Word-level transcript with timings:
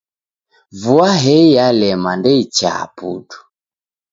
Vua 0.83 1.09
hei 1.23 1.43
yalema 1.55 2.11
ndeichaa 2.19 2.83
putu. 2.95 3.37